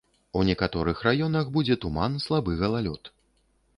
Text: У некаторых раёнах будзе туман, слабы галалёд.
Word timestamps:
У 0.39 0.39
некаторых 0.47 1.03
раёнах 1.09 1.53
будзе 1.59 1.75
туман, 1.83 2.19
слабы 2.25 2.59
галалёд. 2.63 3.03